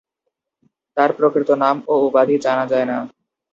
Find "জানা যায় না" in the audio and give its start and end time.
2.45-2.97